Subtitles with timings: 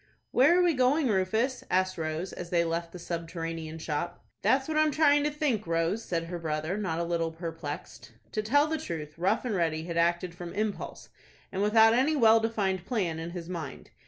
[0.31, 4.25] "Where are we going, Rufus?" asked Rose, as they left the subterranean shop.
[4.41, 8.13] "That's what I'm trying to think, Rose," said her brother, not a little perplexed.
[8.31, 11.09] To tell the truth, Rough and Ready had acted from impulse,
[11.51, 13.91] and without any well defined plan in his mind.